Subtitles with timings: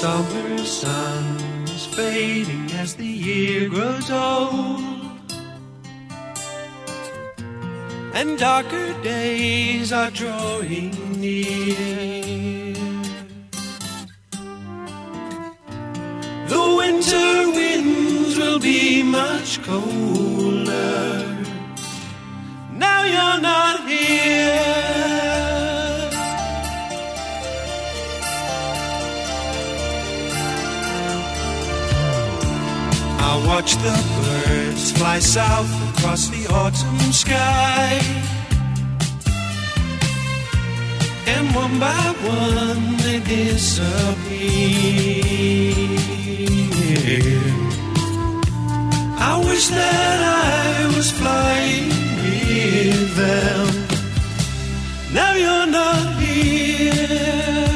[0.00, 4.80] summer sun is fading as the year grows old.
[8.14, 12.72] And darker days are drawing near.
[16.48, 21.19] The winter winds will be much colder.
[33.60, 38.00] Watch the birds fly south across the autumn sky.
[41.26, 43.90] And one by one they disappear.
[49.30, 51.88] I wish that I was flying
[52.22, 53.66] with them.
[55.12, 57.69] Now you're not here.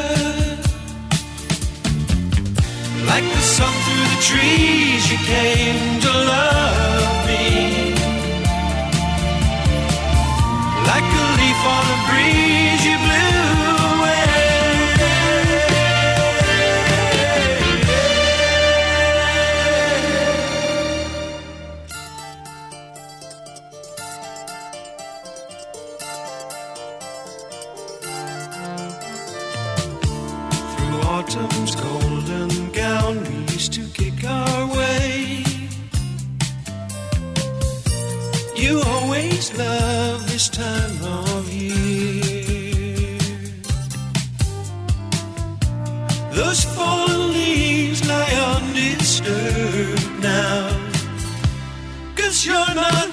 [4.15, 7.95] The trees, you came to love me.
[10.91, 12.64] Like a leaf on a breeze,
[39.57, 42.45] love this time of year.
[46.33, 50.69] Those fallen leaves lie undisturbed now.
[52.17, 53.04] Cause you're not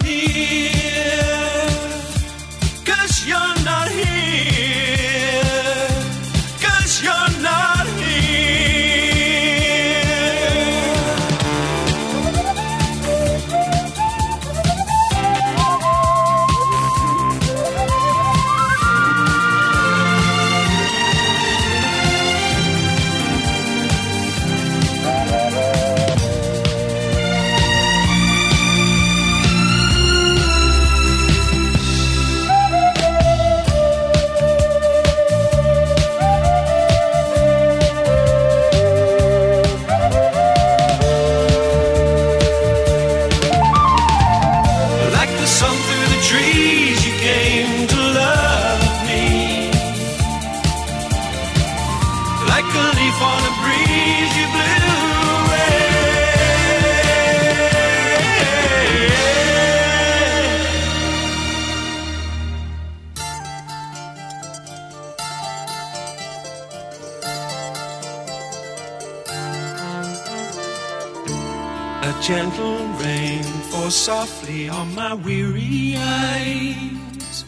[74.01, 77.45] softly on my weary eyes,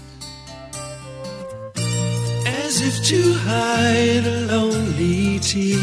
[2.46, 5.80] as if to hide a lonely tear.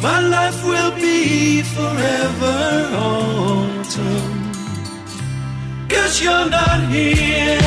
[0.00, 2.58] My life will be forever
[3.08, 4.52] autumn,
[5.88, 7.58] cause you're not here,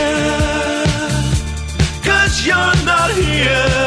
[2.07, 3.78] cause you're not here.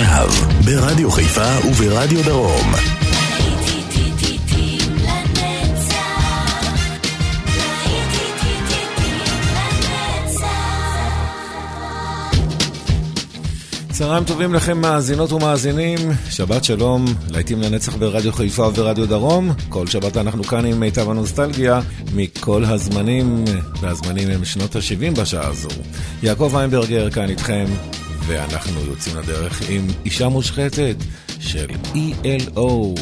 [0.00, 0.28] עכשיו,
[0.64, 2.72] ברדיו חיפה וברדיו דרום.
[13.92, 15.98] צהריים טובים לכם מאזינות ומאזינים,
[16.30, 19.52] שבת שלום, להיטים לנצח ברדיו חיפה וברדיו דרום.
[19.68, 21.80] כל שבת אנחנו כאן עם מיטב הנוסטלגיה
[22.14, 23.44] מכל הזמנים,
[23.80, 25.68] והזמנים הם שנות ה-70 בשעה הזו.
[26.22, 27.66] יעקב איינברגר כאן איתכם,
[28.26, 30.96] ואנחנו יוצאים לדרך עם אישה מושחתת
[31.40, 33.00] של ELO.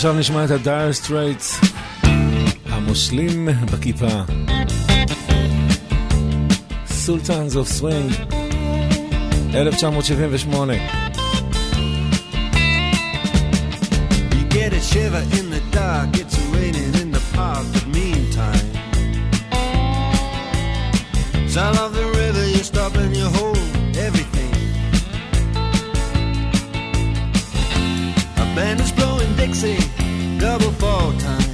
[0.00, 0.90] עכשיו נשמע את הדייר
[2.66, 4.06] המושלים בכיפה.
[6.86, 8.12] סולטאנס אוף סווינג,
[9.54, 10.80] 1978.
[14.50, 18.68] Get a shiver in the dark, it's raining in the park, but meantime.
[21.54, 23.39] Sound of the river, you're stopping.
[29.52, 31.49] sexy double four times.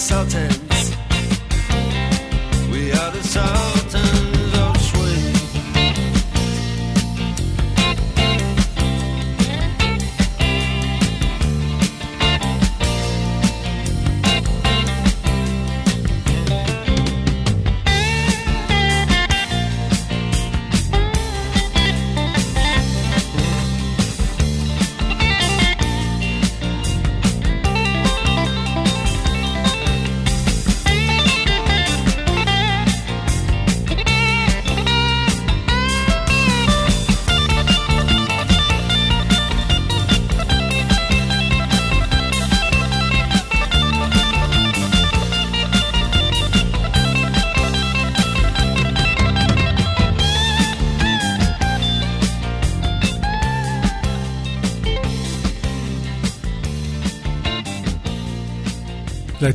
[0.00, 0.59] Sultan.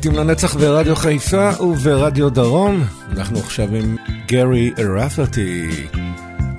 [0.06, 2.84] להיטים לנצח ברדיו חיפה וברדיו דרום.
[3.12, 3.96] אנחנו עכשיו עם
[4.26, 5.68] גרי רפטי,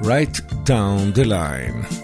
[0.02, 1.97] Right Down the Line.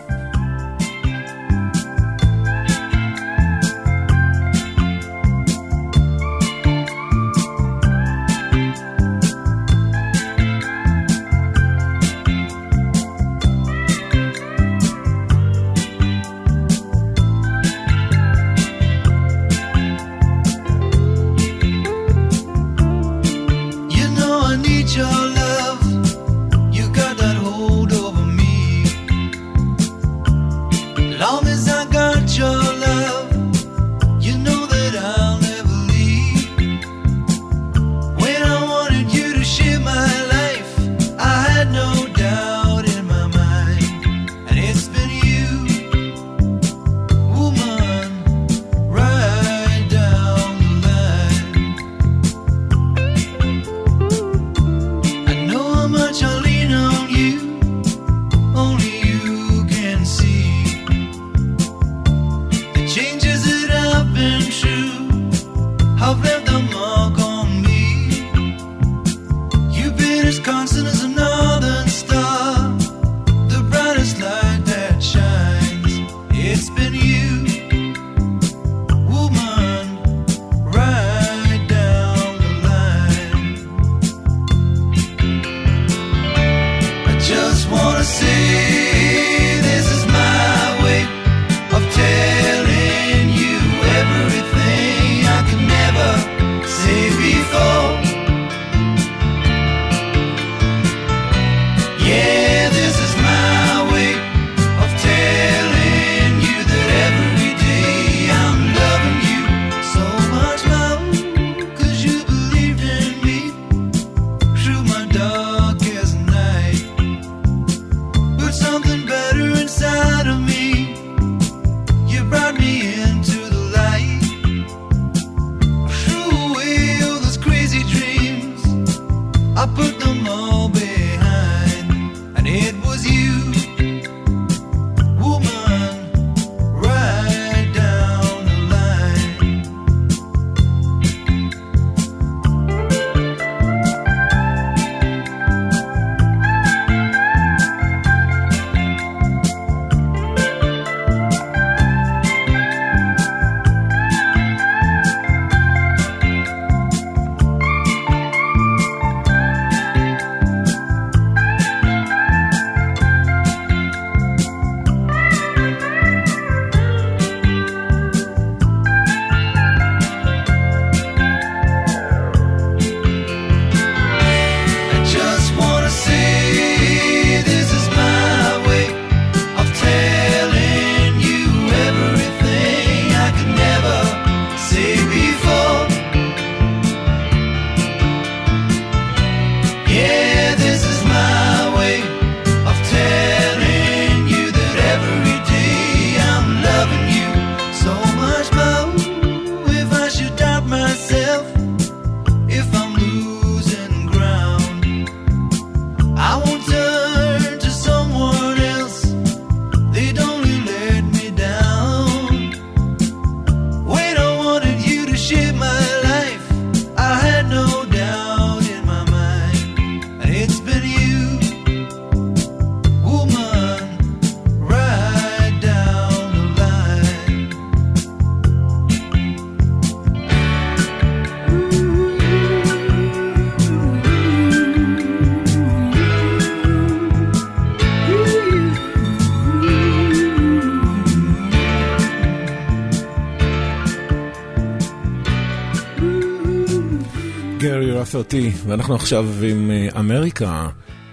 [248.24, 250.68] אותי, ואנחנו עכשיו עם אה, אמריקה,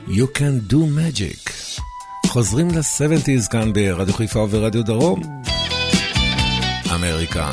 [0.08, 1.50] You can do magic.
[2.26, 5.42] חוזרים ל-70's כאן ברדיו חיפה וברדיו דרום.
[6.94, 7.50] אמריקה.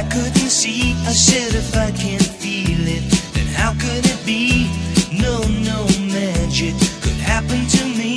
[0.00, 0.82] I couldn't see.
[1.10, 1.12] I
[2.42, 4.44] feel it, then how could it be?
[5.24, 5.34] No,
[5.70, 5.78] no
[6.18, 8.14] magic could happen to me.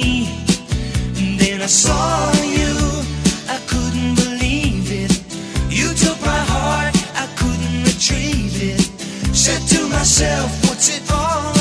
[1.19, 2.71] And then I saw you.
[10.01, 11.60] Myself, what's it all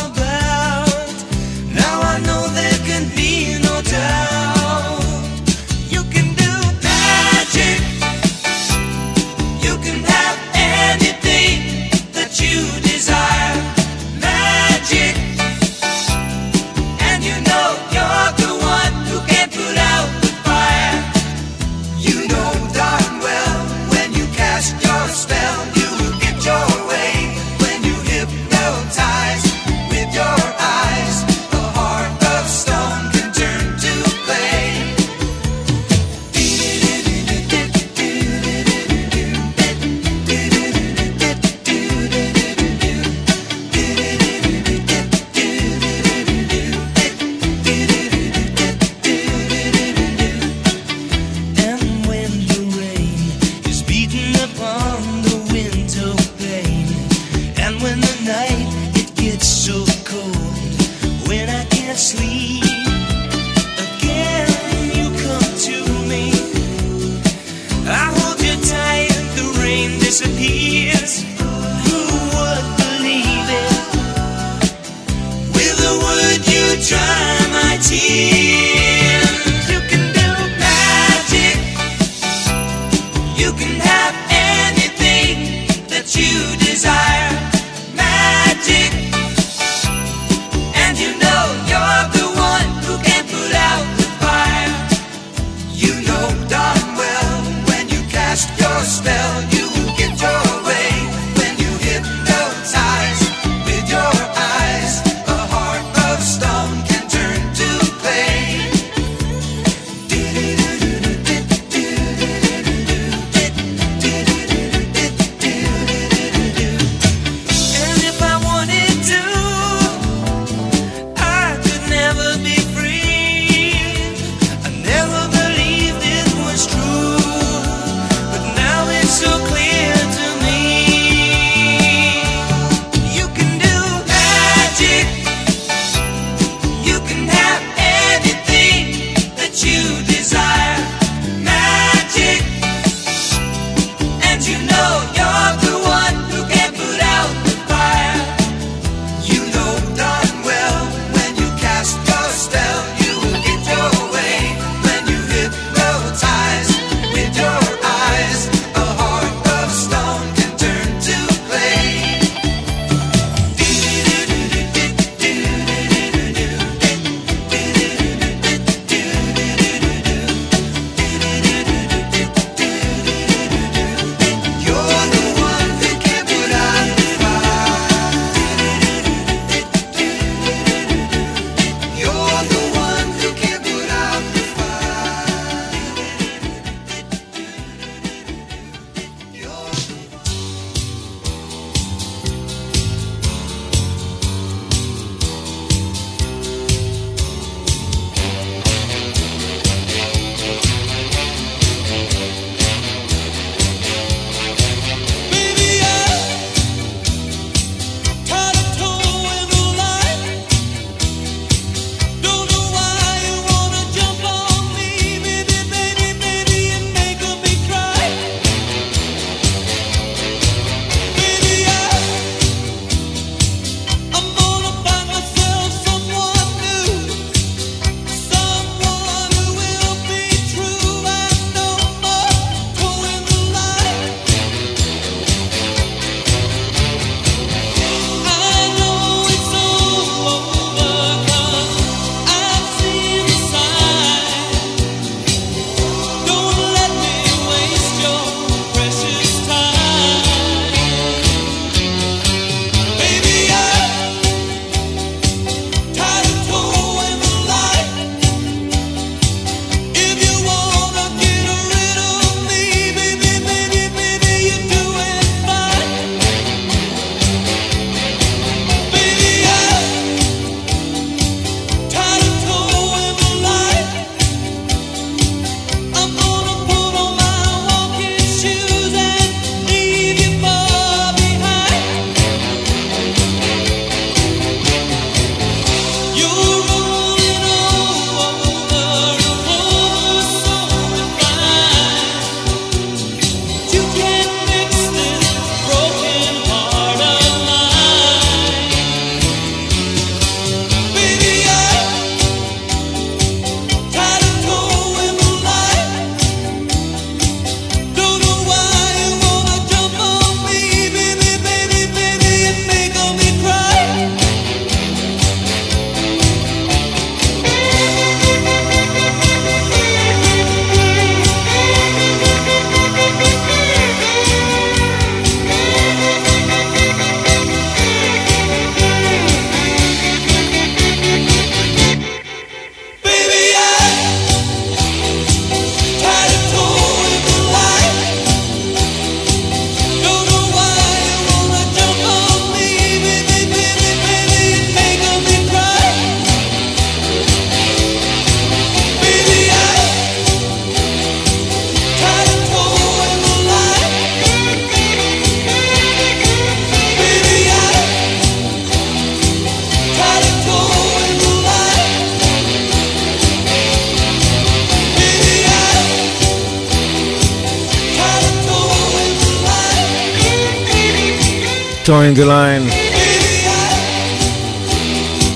[371.90, 372.70] Join the line,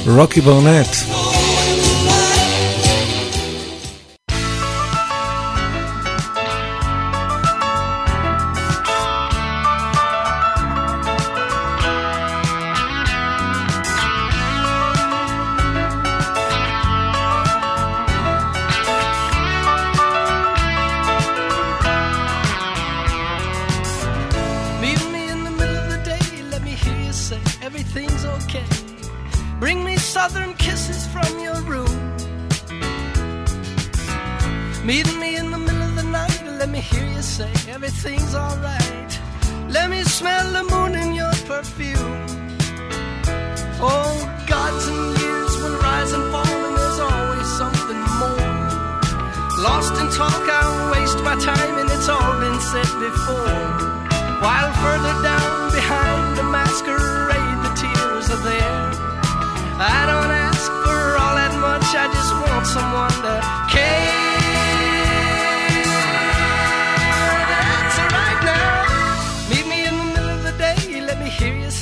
[0.07, 1.14] Rocky Bonnet.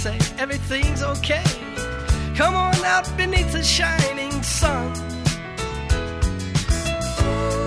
[0.03, 1.45] say everything's okay.
[2.35, 4.91] Come on out beneath the shining sun.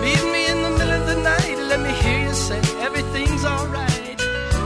[0.03, 4.19] Meet me in the middle of the night, let me hear you say everything's alright.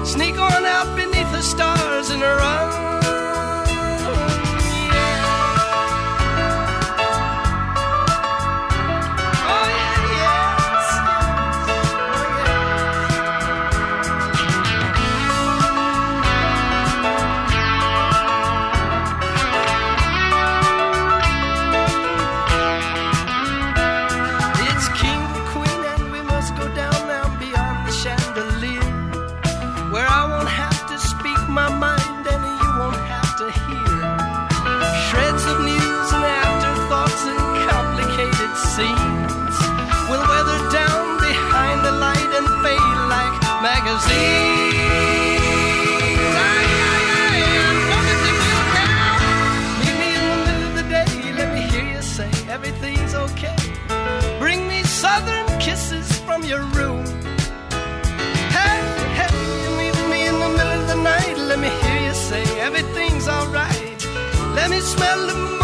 [0.03, 2.68] Sneak on out beneath the stars and run.
[56.49, 57.05] your room.
[58.57, 58.81] Hey,
[59.19, 59.31] hey,
[59.63, 61.37] you meet me in the middle of the night.
[61.37, 64.03] Let me hear you say everything's alright.
[64.55, 65.58] Let me smell the moon.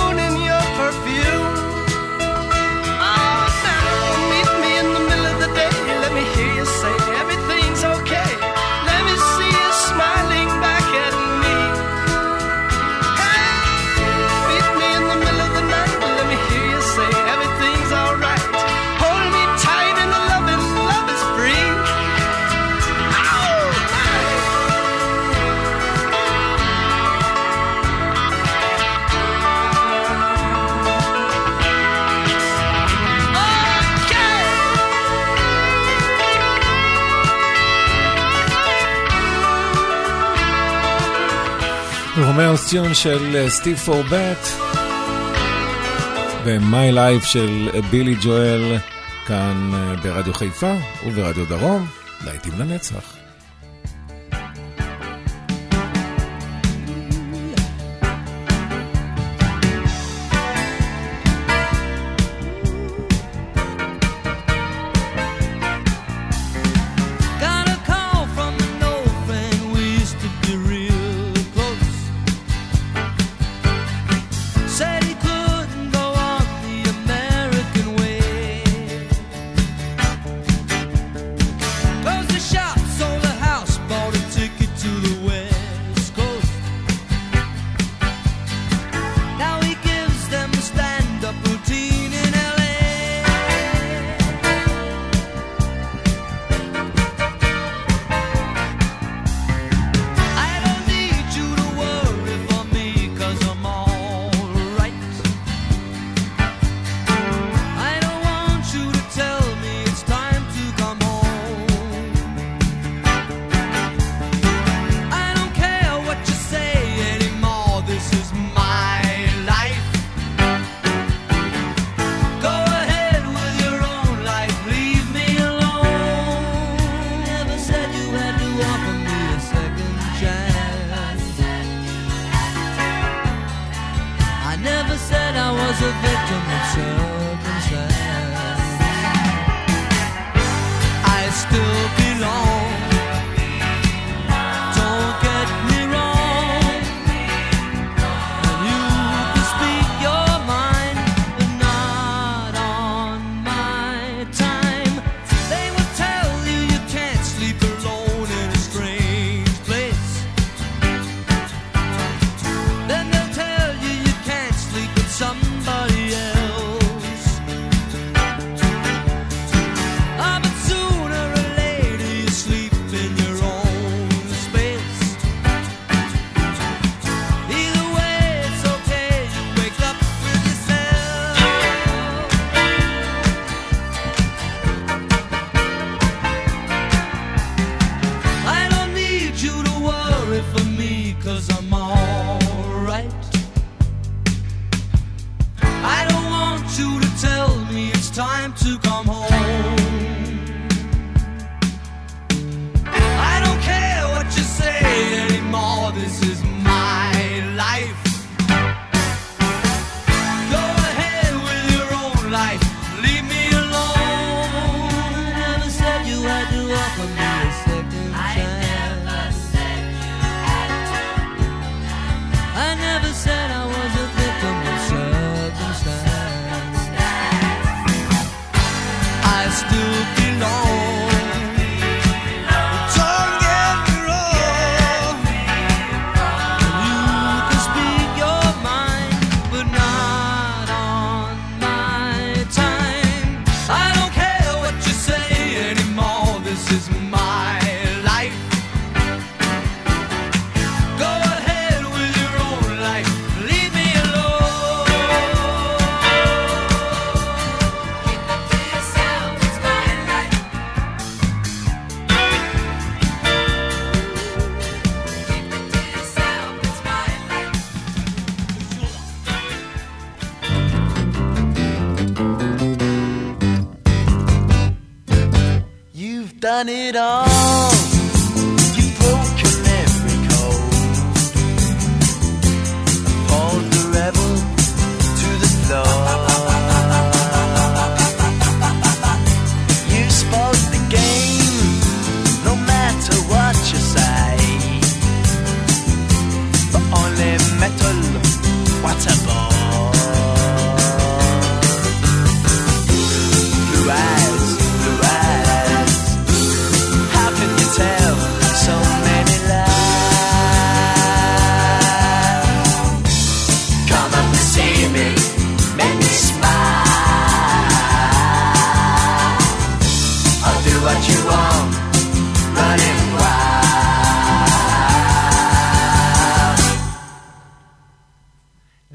[42.66, 44.48] קווסטיון של אה, סטיב פורבט
[46.46, 48.78] ומיי לייב של אה, בילי ג'ואל
[49.26, 50.74] כאן אה, ברדיו חיפה
[51.06, 51.88] וברדיו דרום,
[52.26, 53.15] להיטים לנצח.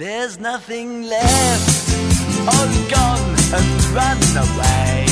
[0.00, 1.90] There's nothing left.
[2.48, 5.04] All gone and run away.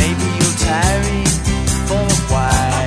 [0.00, 1.24] Maybe you'll tarry
[1.88, 2.80] for a while.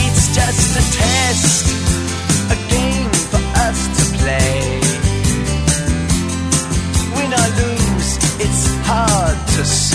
[0.00, 1.66] It's just a test,
[2.50, 4.80] a game for us to play.
[7.16, 8.10] Win or lose,
[8.40, 9.93] it's hard to say.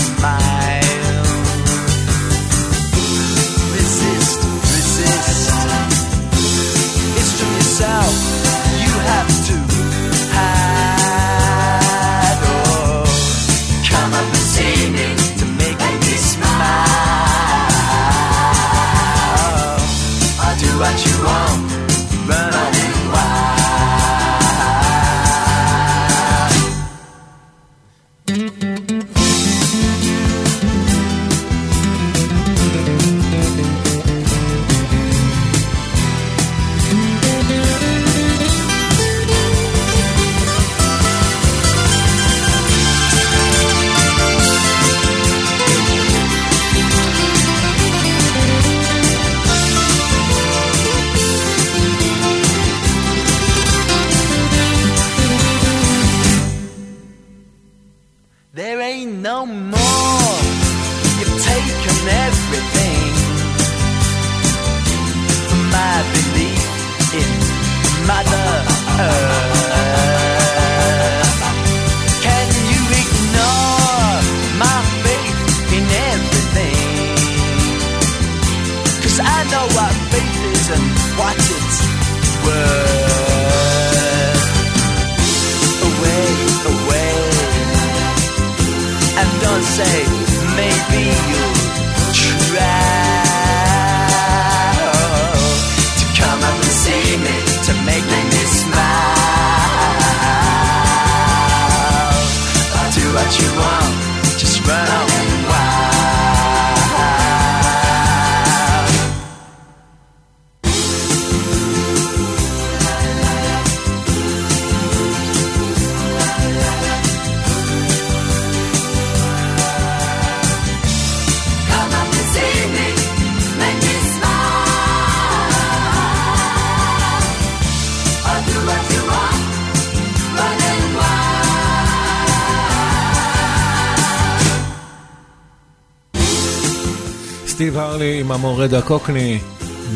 [137.80, 139.38] קרלי עם המורד הקוקני,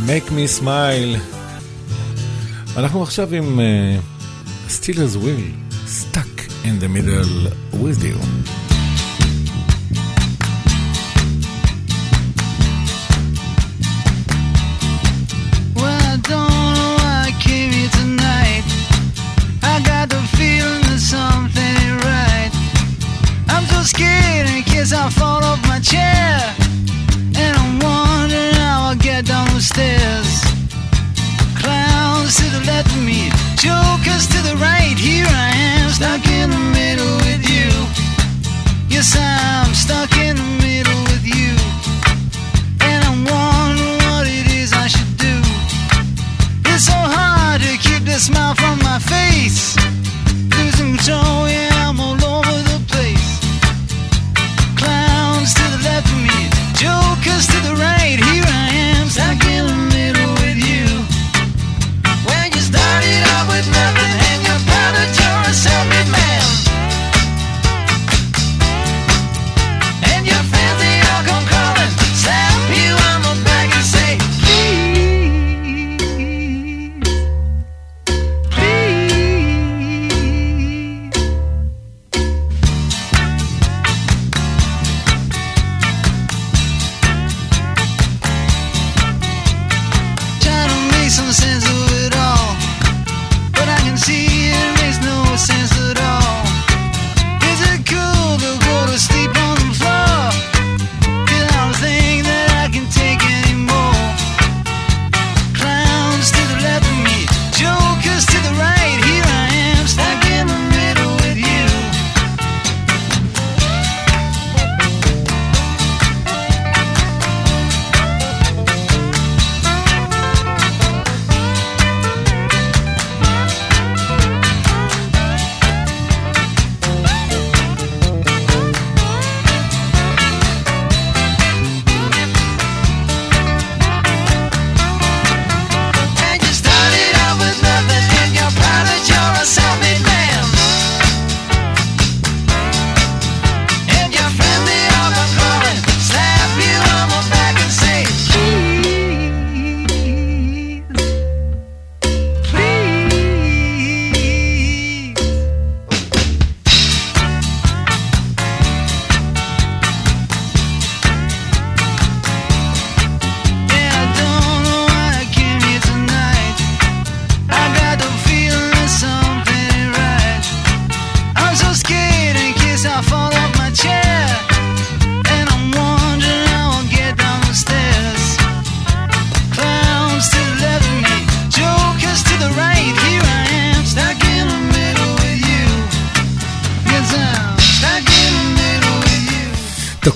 [0.06, 1.18] make me smile.
[2.76, 8.33] אנחנו עכשיו עם uh, Steelers will, stuck in the middle with you.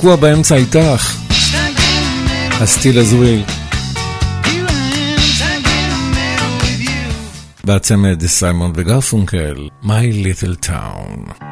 [0.09, 1.17] תקוע באמצע איתך.
[2.61, 3.43] הסטיל הזוויל.
[7.65, 9.87] והצמד סיימון וגרפונקל, My
[10.25, 11.48] Little Town.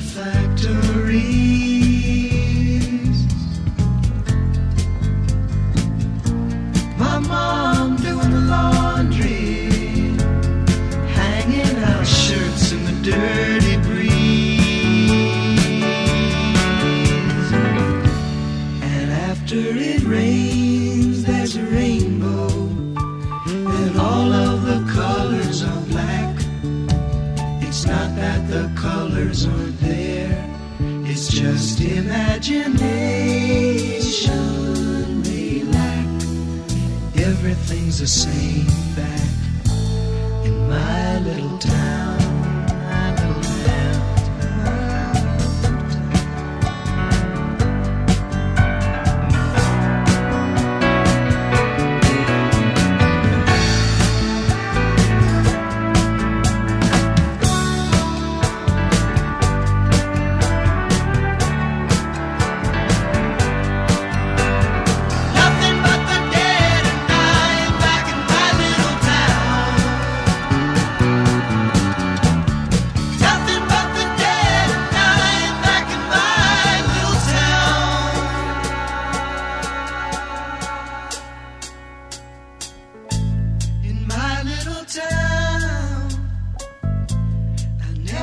[0.00, 0.49] The.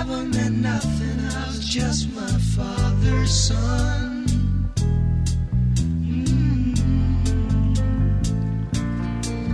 [0.08, 1.20] Never meant nothing.
[1.20, 4.26] I was just my father's son.
[6.01, 6.78] Mm.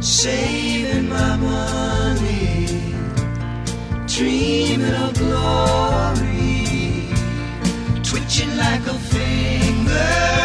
[0.04, 2.68] saving my money,
[4.08, 6.68] dreaming of glory,
[8.04, 10.42] twitching like a finger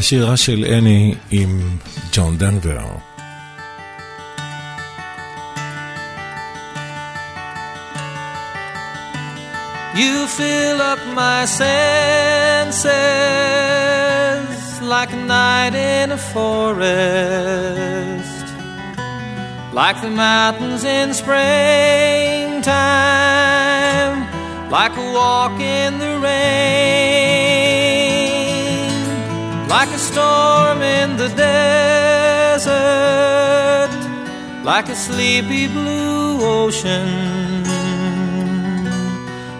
[0.00, 1.78] ושירה של אני עם
[2.12, 2.86] ג'ון דנבר.
[9.96, 12.86] You fill up my senses
[14.94, 16.86] like a night in a forest,
[19.72, 22.66] like the mountains in springtime,
[24.70, 27.19] like a walk in the rain,
[29.71, 32.71] like a storm in the desert,
[34.65, 37.63] like a sleepy blue ocean.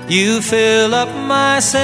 [0.10, 1.78] You fill up my senses.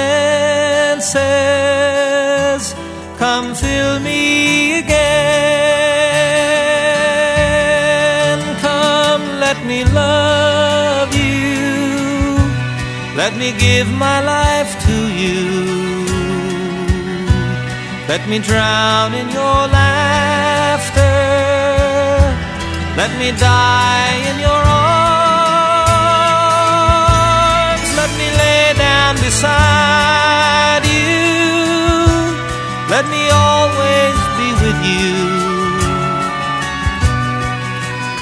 [3.16, 4.98] Come fill me again.
[8.60, 12.36] Come, let me love you.
[13.16, 15.87] Let me give my life to you.
[18.08, 21.18] Let me drown in your laughter.
[22.96, 25.08] Let me die in your arms.
[28.00, 31.20] Let me lay down beside you.
[32.94, 35.12] Let me always be with you.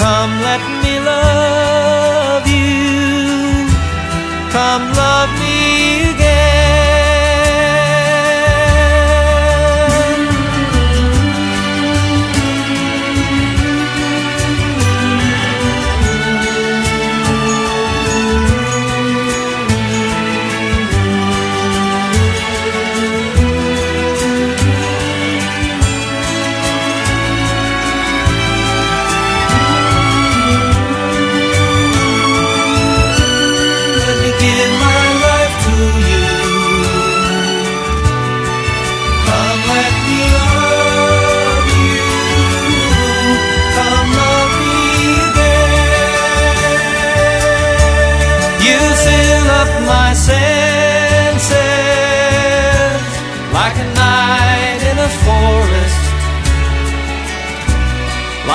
[0.03, 3.70] Come, let me love you.
[4.51, 5.45] Come, love me.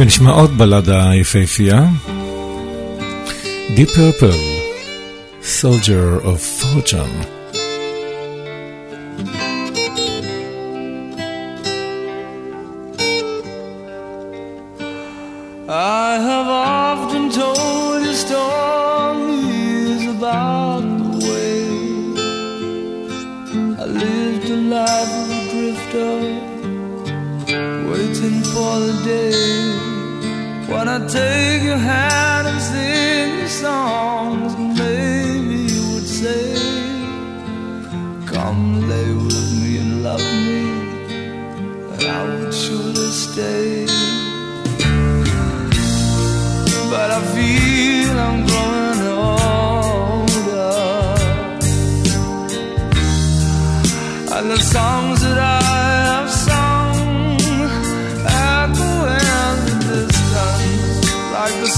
[0.00, 1.84] ונשמע עוד בלדה יפהפייה.
[3.76, 4.40] Deep Purple,
[5.42, 7.39] Soldier of Fortune.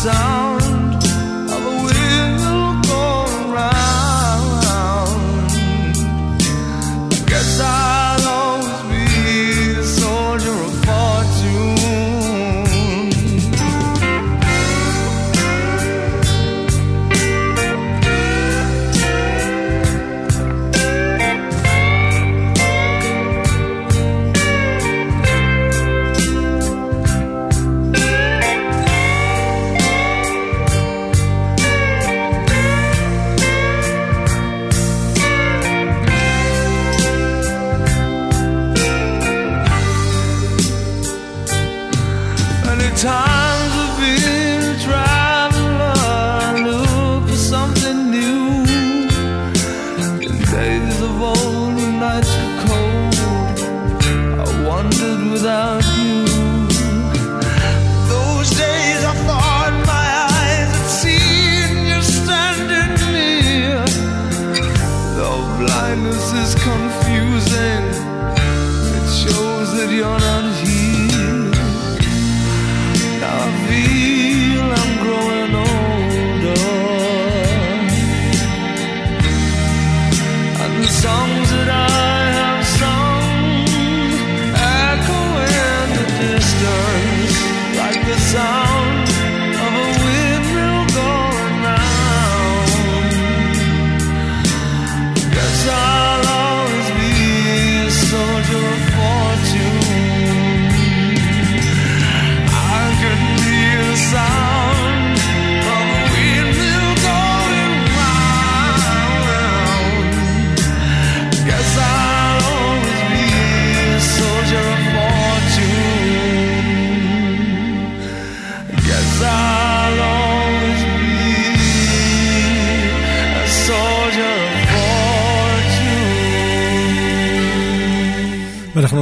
[0.03, 0.32] song.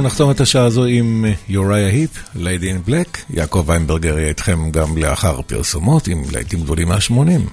[0.01, 3.17] אנחנו נחתום את השעה הזו עם אה, יוריה היפ, ליידי אין בלק.
[3.29, 7.45] יעקב ויינברגר יהיה איתכם גם לאחר פרסומות עם לעיתים גדולים מהשמונים.